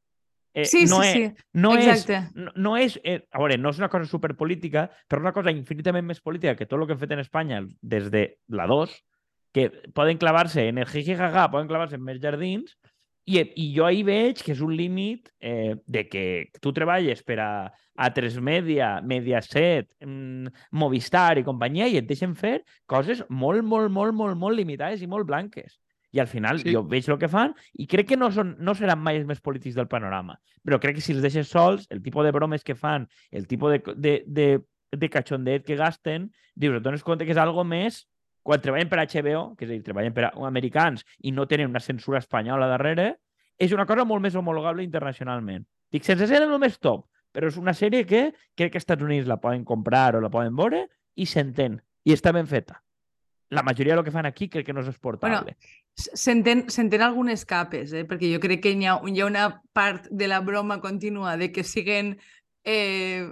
[0.55, 1.47] Eh, Sí, no sí, és, sí.
[1.53, 2.19] No Exacte.
[2.19, 5.53] és, no, no és, eh, a veure, no és una cosa superpolítica, però una cosa
[5.55, 8.93] infinitament més política que tot el que hem fet en Espanya des de la 2,
[9.53, 12.77] que poden clavar-se en el jijijaja, poden clavar-se en més jardins,
[13.25, 16.25] i, i jo ahir veig que és un límit eh, de que
[16.63, 17.53] tu treballes per a,
[17.95, 23.93] a 3 Media, Mediaset, mm, Movistar i companyia i et deixen fer coses molt, molt,
[23.95, 25.79] molt, molt, molt limitades i molt blanques.
[26.13, 26.75] I al final sí.
[26.75, 29.41] jo veig el que fan i crec que no, són, no seran mai els més
[29.41, 30.37] polítics del panorama.
[30.67, 33.79] Però crec que si els deixes sols, el tipus de bromes que fan, el tipus
[33.79, 34.49] de, de, de,
[34.93, 38.03] de cachondet que gasten, dius, et dones compte que és algo més
[38.42, 41.70] quan treballen per HBO, que és a dir, treballen per a americans i no tenen
[41.70, 43.14] una censura espanyola darrere,
[43.59, 45.64] és una cosa molt més homologable internacionalment.
[45.92, 49.05] Dic, sense ser el més top, però és una sèrie que crec que als Estats
[49.05, 51.78] Units la poden comprar o la poden veure i s'entén.
[52.05, 52.81] I està ben feta.
[53.52, 55.55] La majoria del que fan aquí crec que no és exportable.
[55.94, 58.07] S'entén s'entén algunes capes, eh?
[58.09, 61.50] perquè jo crec que hi ha, hi ha una part de la broma contínua de
[61.52, 62.16] que siguen
[62.64, 63.28] eh,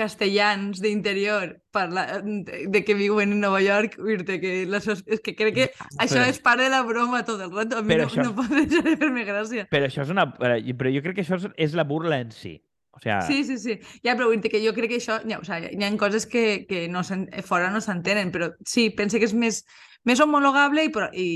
[0.00, 5.54] castellans d'interior de de que viuen en Nova York, dir-te que la és que crec
[5.54, 5.66] que
[5.98, 7.78] això Però- és part de la broma tot el rato.
[7.78, 9.68] A mi Però no, això- no pot deixar de fer-me gràcia.
[9.70, 10.26] Però això és una...
[10.38, 10.56] Però
[10.94, 12.56] jo crec que això és- la burla en si.
[12.92, 13.78] O sea, Sí, sí, sí.
[14.02, 15.20] Ja, però dir que jo crec que això...
[15.28, 17.02] Ja, o sigui, hi ha coses que, que no
[17.46, 19.64] fora no s'entenen, però sí, pense que és més,
[20.04, 21.28] més homologable i, però- i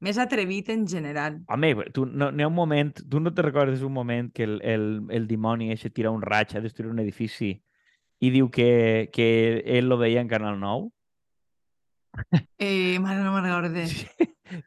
[0.00, 1.38] més atrevit en general.
[1.48, 4.58] Home, tu, no, n'hi ha un moment, tu no te recordes un moment que el,
[4.62, 7.54] el, el dimoni eixe tira un raig a destruir un edifici
[8.20, 10.88] i diu que, que ell lo veia en Canal 9?
[12.58, 13.86] Eh, mare, no me'n recorde.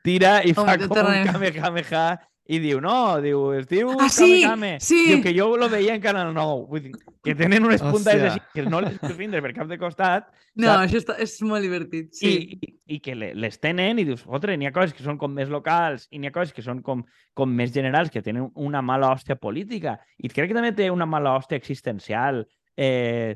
[0.04, 1.30] Tira i Home, fa com un tornarem.
[1.32, 2.04] kamehameha
[2.50, 4.80] i diu, no, diu, es diu Ah, sí, Kamehame.
[4.82, 5.00] sí.
[5.08, 6.66] Diu que jo lo veia en Canal 9.
[6.70, 6.92] Vull dir,
[7.24, 8.32] que tenen unes puntades Hòstia.
[8.34, 10.86] així que no les pots vindre per cap de costat No, saps?
[10.90, 12.28] això està, és molt divertit, sí.
[12.28, 15.18] I, i, i que le- les tenen i dius, fotre, n'hi ha coses que són
[15.22, 17.04] com més locals i n'hi ha coses que són com,
[17.38, 20.00] com més generals, que tenen una mala hòstia política.
[20.18, 22.46] I crec que també té una mala hòstia existencial.
[22.80, 23.36] Eh,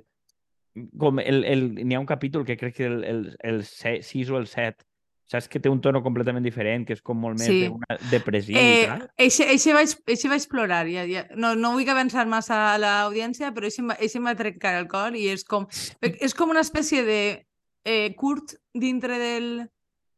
[0.98, 4.38] com el, el, n'hi ha un capítol que crec que el, el, el 6 o
[4.40, 4.86] el 7
[5.34, 7.60] saps que té un tono completament diferent, que és com molt més Sí.
[7.68, 9.06] d'una depressió i Eh, tal.
[9.18, 10.84] eixe, eixe, vaig, eixe vaig plorar.
[10.92, 11.24] Ja, ja.
[11.36, 14.76] No, no vull avançar massa a l'audiència, però eixe, em va- eixe em va trencar
[14.82, 15.66] el cor i és com,
[16.02, 17.22] és com una espècie de
[17.86, 19.70] eh, curt dintre del...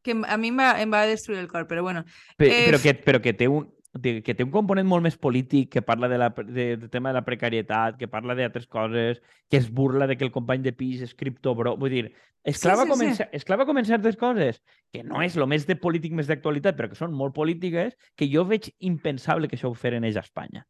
[0.05, 2.03] que a mi em va, em va destruir el cor, però bueno.
[2.37, 3.63] Però, eh, però, que, però que, té un,
[4.01, 7.15] que té un component molt més polític, que parla de la, de, del tema de
[7.19, 11.01] la precarietat, que parla d'altres coses, que es burla de que el company de pis
[11.01, 11.77] és criptobro.
[11.77, 12.05] Vull dir,
[12.43, 13.05] es Sí, clava, sí, sí.
[13.05, 16.11] en, ce- es clava com en certes coses, que no és el més de polític
[16.13, 20.03] més d'actualitat, però que són molt polítiques, que jo veig impensable que això ho feren
[20.03, 20.65] ells a Espanya.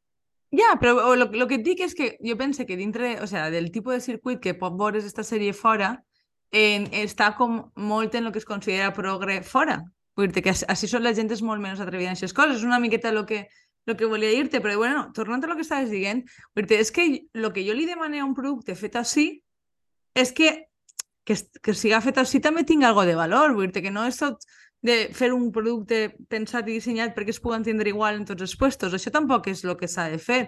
[0.56, 3.72] Ja, però el que et dic és que jo penso que dintre, o sea, del
[3.72, 6.04] tipus de circuit que pot veure's esta sèrie fora,
[6.54, 9.82] en, està com molt en el que es considera progre fora.
[10.16, 12.58] Vull dir que així- són la gent és molt menys atrevida en aquestes coses.
[12.58, 13.48] És una miqueta el que,
[13.86, 16.24] lo que volia dir-te, però bueno, tornant a lo que estaves dient,
[16.56, 19.44] vull dir és que el que jo li demane a un producte fet així
[20.16, 20.68] és que
[21.26, 24.20] que, que siga fet així també tingui algo de valor, vull dir que no és
[24.22, 24.46] tot
[24.86, 28.54] de fer un producte pensat i dissenyat perquè es pugui entendre igual en tots els
[28.56, 28.94] puestos.
[28.94, 30.44] Això tampoc és el que s'ha de fer.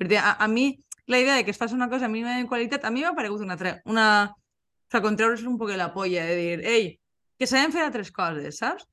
[0.00, 0.70] Perquè a, a mi,
[1.12, 3.44] la idea de que es faci una cosa mínima de qualitat, a mi m'ha paregut
[3.44, 4.06] una, una...
[4.32, 6.88] O sea, con treure's un poc la polla, de dir, ei,
[7.38, 8.88] que sabem fer altres coses, saps?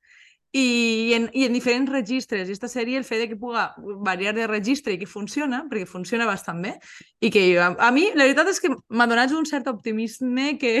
[0.52, 2.48] I en, I en diferents registres.
[2.48, 3.68] I aquesta sèrie, el fet de que puga
[4.02, 6.72] variar de registre i que funciona, perquè funciona bastant bé,
[7.22, 10.72] i que a, a mi, la veritat és que m'ha donat un cert optimisme que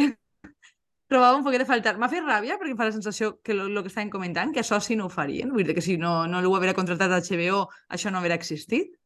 [1.10, 1.96] trobava un poquet de faltar.
[1.98, 4.80] M'ha fet ràbia perquè em fa la sensació que el que estaven comentant, que això
[4.82, 5.52] sí no ho farien.
[5.54, 8.96] Vull dir que si no, no l'ho haguera contractat a HBO, això no hauria existit.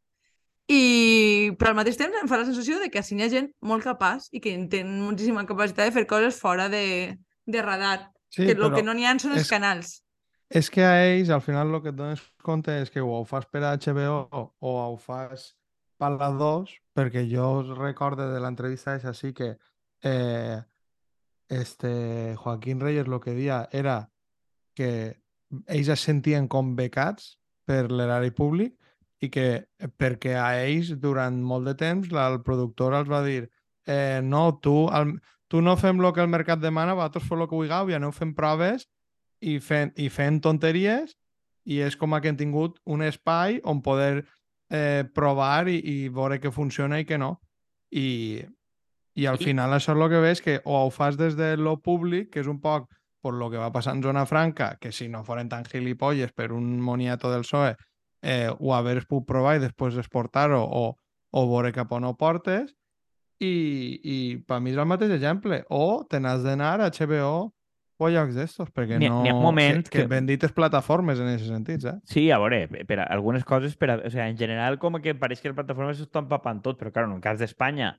[0.73, 3.85] I, però al mateix temps em fa la sensació de que hi ha gent molt
[3.85, 8.09] capaç i que té moltíssima capacitat de fer coses fora de, de radar.
[8.33, 10.01] Sí, que el que no n'hi ha són els és- canals.
[10.49, 13.25] És que a ells, al final, el que et dones compte és que o ho
[13.25, 14.19] fas per a HBO
[14.61, 15.55] o ho fas
[15.99, 19.55] per la 2, perquè jo us recorde de l'entrevista és així que
[20.05, 20.61] eh,
[21.49, 24.11] este Joaquín Reyes lo que dia era
[24.75, 25.21] que
[25.67, 28.75] ells es sentien com becats per l'erari públic
[29.23, 29.67] i que
[30.01, 33.47] perquè a ells durant molt de temps la, el productor els va dir
[33.87, 35.17] eh, no, tu, el,
[35.49, 38.13] tu no fem el que el mercat demana, vosaltres feu el que vulgueu i aneu
[38.13, 38.89] fent proves
[39.41, 41.15] i fent, i fent tonteries
[41.65, 44.25] i és com que hem tingut un espai on poder
[44.71, 47.39] eh, provar i, i veure què funciona i què no.
[47.91, 48.43] I,
[49.15, 51.57] i al I- final això és el que ves que o ho fas des de
[51.57, 52.91] lo públic, que és un poc
[53.25, 56.53] per lo que va passar en Zona Franca, que si no foren tan gilipolles per
[56.53, 57.75] un moniato del PSOE,
[58.23, 60.85] eh, ho haver pogut provar i després exportar-ho o,
[61.33, 62.75] o veure cap on ho portes.
[63.41, 63.55] I,
[64.05, 64.17] i
[64.47, 65.63] per mi és el mateix exemple.
[65.71, 67.55] O te n'has d'anar a HBO
[68.05, 69.23] o a llocs d'estos, perquè ha- no...
[69.25, 71.99] n'hi ha moments que, que bendites plataformes en aquest sentit, eh?
[72.05, 75.17] Sí, a veure, per a algunes coses, per a, o sea, en general, com que
[75.19, 77.95] pareix que les plataformes s'ho estan papant tot, però, clar, en el cas d'Espanya,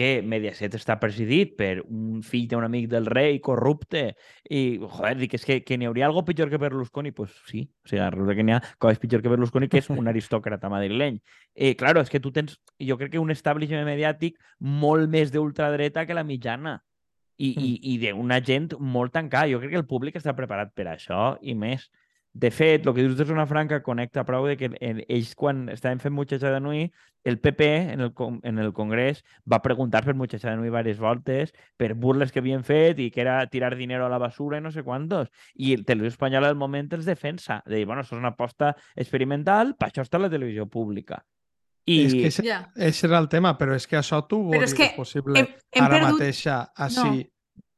[0.00, 4.14] que Mediaset està presidit per un fill d'un amic del rei corrupte
[4.48, 7.12] i, joder, dic, és que, que n'hi hauria algo pitjor que Berlusconi?
[7.12, 10.08] Pues sí, o sigui, resulta que n'hi ha coses pitjor que Berlusconi, que és un
[10.12, 11.18] aristòcrata madrileny.
[11.54, 16.06] Eh, claro, és que tu tens, jo crec que un establishment mediàtic molt més d'ultradreta
[16.06, 16.78] que la mitjana
[17.40, 19.48] i, i, i d'una gent molt tancada.
[19.50, 21.88] Jo crec que el públic està preparat per això i més.
[22.32, 25.98] De fet, el que dius de Zona Franca connecta prou de que ells, quan estaven
[25.98, 26.84] fent Muchacha de Nui,
[27.26, 31.00] el PP en el, con- en el Congrés va preguntar per Muchacha de Nui diverses
[31.02, 34.62] voltes per burles que havien fet i que era tirar dinero a la basura i
[34.62, 35.26] no sé quantos.
[35.56, 37.64] I el Televisió Espanyola al moment els defensa.
[37.66, 41.24] De dir, bueno, això és una aposta experimental, per això està la televisió pública.
[41.86, 42.42] I És que ese,
[42.76, 45.84] ese era el tema, però és que això tu Però és que possible Hem, hem
[45.84, 46.12] ara perdut...
[46.20, 47.10] mateixa, així.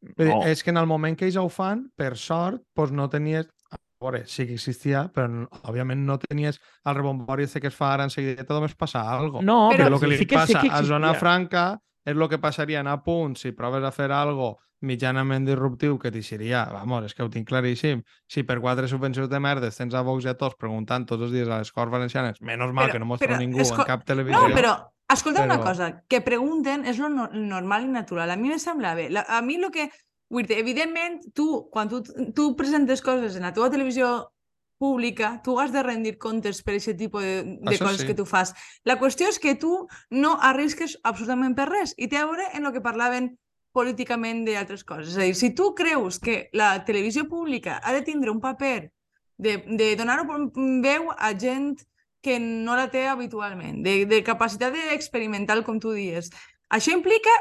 [0.03, 0.41] Dir, No.
[0.51, 3.47] És que en el moment que ells ho fan, per sort, doncs no tenies...
[3.71, 7.93] A veure, sí que existia, però no- òbviament no tenies el rebombori que es fa
[7.95, 9.41] ara en seguida, només passa algo.
[9.43, 11.15] no, Però- Però el que li sí que, sí que a Zona.
[11.15, 15.99] Franca és el que passaria en a punt si proves a fer algo mitjanament disruptiu
[15.99, 18.03] que t'hixiria, vamos, és que ho tinc claríssim.
[18.29, 21.33] Si per quatre subvencions de merdes tens a Vox i a tots preguntant tots els
[21.33, 24.05] dies a les Corts Valencianes, menys mal Però- que no mostra ningú esco- en cap
[24.05, 24.49] televisió.
[24.49, 24.75] No, però
[25.09, 28.31] escolta una Però- cosa, que pregunten és lo no- normal i natural.
[28.31, 29.11] A mi me sembla bé.
[29.11, 29.91] La, a mi el que...
[30.33, 32.03] Vull dir, evidentment, tu, quan tu,
[32.35, 34.31] tu presentes coses en la teva televisió
[34.79, 38.07] pública, tu has de rendir comptes per aquest tipus de, de Això coses sí.
[38.09, 38.55] que tu fas.
[38.89, 42.65] La qüestió és que tu no arrisques absolutament per res i té a veure en
[42.67, 43.37] el que parlaven
[43.73, 45.15] políticament d'altres coses.
[45.15, 48.91] És a dir, si tu creus que la televisió pública ha de tindre un paper
[49.39, 51.75] de, de donar veu a gent
[52.23, 56.31] que no la té habitualment, de, de capacitat experimental, com tu dius.
[56.71, 57.33] Això implica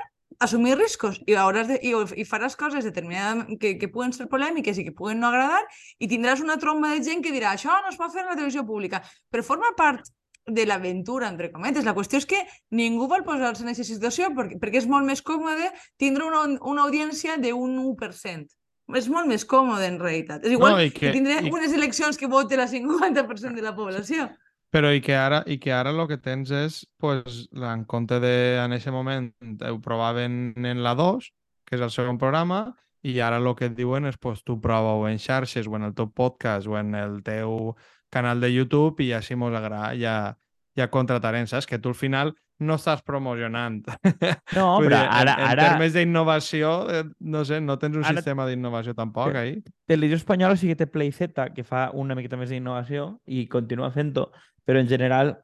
[0.41, 4.79] assumir riscos i, hauràs de, i, i faràs coses determinades que, que puguen ser polèmiques
[4.79, 5.61] i que puguen no agradar
[5.99, 8.37] i tindràs una tromba de gent que dirà això no es pot fer en la
[8.39, 10.09] televisió pública, però forma part
[10.47, 11.85] de l'aventura, entre cometes.
[11.85, 12.39] La qüestió és que
[12.71, 15.69] ningú vol posar-se en aquesta situació perquè, perquè és molt més còmode
[16.01, 18.47] tindre una, una audiència d'un 1%.
[18.97, 20.43] És molt més còmode, en realitat.
[20.43, 23.75] És igual No, que, que- tindre i- unes eleccions que vote el 50% de la
[23.75, 24.29] població.
[24.71, 28.19] Però i que ara, i que ara el que tens és, pues, la- en compte
[28.19, 29.31] de, en aquest moment,
[29.69, 31.31] ho provaven en la 2,
[31.65, 35.07] que és el segon programa, i ara el que et diuen és, pues, tu prova-ho
[35.07, 37.75] en xarxes, o en el teu podcast, o en el teu
[38.11, 40.37] canal de YouTube, i si mos agrada, ja,
[40.77, 41.67] ja contratarem, saps?
[41.67, 43.81] Que tu al final no estàs promocionant.
[44.51, 48.03] No, però dir, ara, en, en ara termes d'innovació, eh, no sé, no tens un
[48.03, 49.55] Ara- sistema d'innovació tampoc, ahí.
[49.87, 53.89] Televisió Espanyola sí que té Play Z, que fa una miqueta més d'innovació i continua
[53.95, 54.27] fent-ho,
[54.67, 55.37] però en general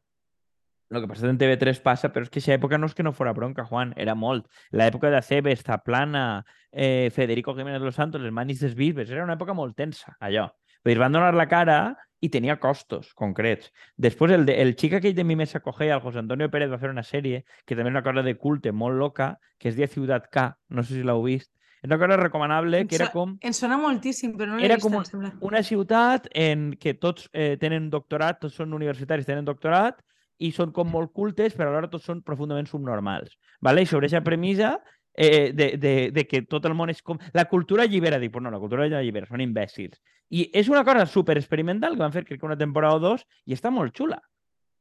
[0.89, 3.12] el que passa en TV3 passa, però és que aquesta època no és que no
[3.12, 4.45] fora bronca, Juan, era molt.
[4.71, 9.25] L'època de Cebes, Taplana, eh, Federico Jiménez de los Santos, els manis dels bisbes, era
[9.25, 10.45] una època molt tensa, allò.
[10.84, 13.72] Vull dir, van donar la cara i tenia costos concrets.
[13.96, 16.80] Després, el, de, el xic aquell de Mi Mesa Cogea, el José Antonio Pérez, va
[16.82, 19.88] fer una sèrie que també és una cosa de culte molt loca, que es deia
[19.88, 21.52] Ciutat K, no sé si l'heu vist.
[21.78, 24.88] És una cosa recomanable, que era com Em sona moltíssim, però no l'he Era vist,
[24.88, 30.02] com un- una ciutat en què tots eh, tenen doctorat, tots són universitaris, tenen doctorat,
[30.40, 33.38] i són com molt cultes, però alhora tots són profundament subnormals.
[33.62, 33.82] Vale?
[33.82, 34.80] I sobre aquesta premissa
[35.17, 37.17] eh, de, de, de que tot el món és com...
[37.34, 39.97] La cultura allibera, dic, pues no, la cultura no allibera, són imbècils.
[40.30, 43.25] I és una cosa super experimental que van fer, crec que una temporada o dos,
[43.49, 44.21] i està molt xula.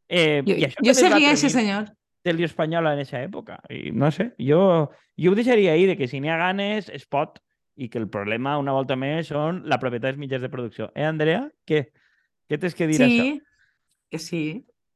[0.06, 1.88] Eh, Jo, i això jo seguia ese senyor.
[2.26, 3.58] Televisió Espanyola en aquesta època.
[3.72, 4.60] I no sé, jo,
[5.16, 7.40] jo ho deixaria ahí, de que si n'hi ha ganes, es pot,
[7.76, 10.90] i que el problema, una volta més, són la propietat dels mitjans de producció.
[10.94, 11.46] Eh, Andrea?
[11.68, 11.86] Què?
[12.46, 13.24] Què tens que dir a això?
[13.24, 13.40] Sí,
[14.10, 14.42] que sí.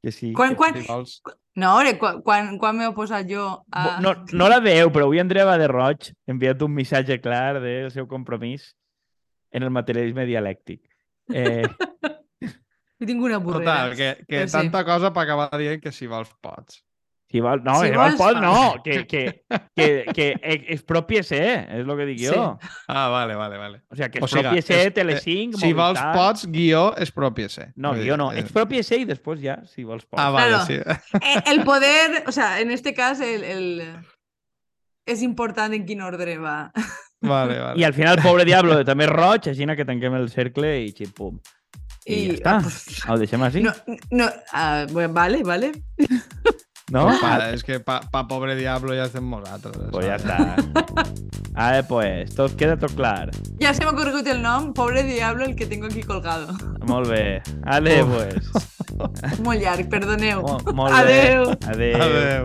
[0.01, 0.33] Que sí.
[0.37, 0.77] Quan, quan...
[0.81, 1.21] Si vols...
[1.61, 3.99] No, ore, quan, quan, quan m'he oposat jo a...
[4.01, 7.91] No, no la veu, però avui Andrea va de roig enviat un missatge clar del
[7.93, 8.71] seu compromís
[9.51, 10.81] en el materialisme dialèctic.
[11.35, 11.67] Eh,
[13.01, 13.65] Jo tinc una borrera.
[13.65, 14.53] Total, que, que Però sí.
[14.59, 16.83] tanta cosa per acabar dient que si vols pots.
[17.31, 18.41] Si vol, no, Si si vol, vols, pot, fa.
[18.43, 19.45] no, que, que,
[19.77, 20.29] que, que
[20.75, 21.39] expropiese,
[21.71, 22.33] és el que dic jo.
[22.35, 22.71] Sí.
[22.89, 23.83] Ah, vale, vale, vale.
[23.89, 27.69] O sigui, que O sigui, expropiese és- Telecinc, Si vols pots, guió, expropiese.
[27.77, 28.33] No, dir, no.
[28.33, 30.21] eh, Expropiese i després ja, si vols pots.
[30.23, 30.67] Ah, vale, Claro.
[30.67, 30.81] sí.
[31.23, 33.97] Eh, El poder, o sea, en este cas, el, el...
[35.07, 36.73] és important en quin ordre va.
[37.23, 37.79] Vale, vale.
[37.81, 41.39] I al final, pobre Diablo, també és roig, així que tanquem el cercle i xip-pum.
[42.07, 42.53] I, I- ja està.
[42.57, 43.61] ah, pues, Ho deixem així?
[43.63, 43.73] No,
[44.11, 45.73] no, ah, bueno, vale, vale.
[46.91, 47.05] No?
[47.07, 49.89] Pues para, es que pa, pa pobre diablo ya hacemos nosotros.
[49.91, 50.65] Pues ja ¿sabes?
[50.67, 51.05] està.
[51.55, 53.31] Ah, pues, tot queda tot clar.
[53.61, 56.55] Ja se m'ha corregut el nom, pobre diablo, el que tengo aquí colgado.
[56.87, 57.43] Molt bé.
[57.65, 58.15] Ale, Uf.
[58.15, 59.41] pues.
[59.41, 60.43] Molt llarg, perdoneu.
[60.43, 61.21] Mo- Molt bé.
[61.35, 61.51] Adeu.
[61.67, 62.03] Adeu.
[62.03, 62.45] Adeu.